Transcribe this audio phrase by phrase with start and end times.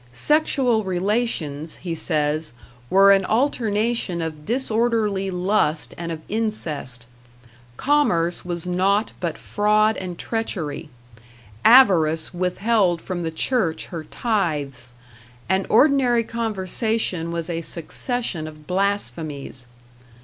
[0.11, 2.53] Sexual relations, he says,
[2.89, 7.05] were an alternation of disorderly lust and of incest;
[7.77, 10.89] commerce was nought but fraud and treachery;
[11.63, 14.95] avarice withheld from the Church her tithes,
[15.47, 19.67] and ordinary conversation was a succession of blasphemies.